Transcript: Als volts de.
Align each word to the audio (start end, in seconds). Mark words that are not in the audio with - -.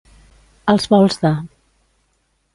Als 0.73 0.87
volts 0.95 1.19
de. 1.27 1.35